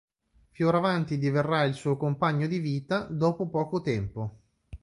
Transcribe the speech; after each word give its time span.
Fioravanti 0.49 1.19
diverrà 1.19 1.61
il 1.63 1.75
suo 1.75 1.95
compagno 1.95 2.47
di 2.47 2.57
vita, 2.57 3.03
dopo 3.03 3.49
poco 3.49 3.81
tempo. 3.81 4.39